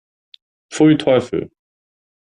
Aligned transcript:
Pfui, 0.73 0.97
Teufel! 0.97 1.51